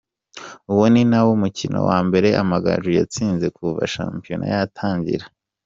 [0.71, 5.25] Uwo ni nawo mukino wa mbere Amagaju yatsinze kuva shampiyona yatangira.